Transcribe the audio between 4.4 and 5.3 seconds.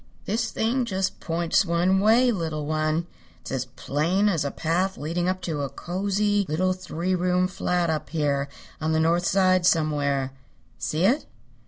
a path leading